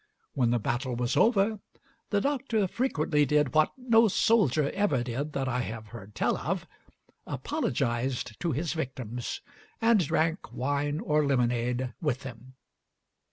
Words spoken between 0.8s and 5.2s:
was over, the Doctor frequently did what no soldier ever